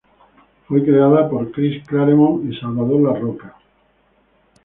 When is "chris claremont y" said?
1.51-2.57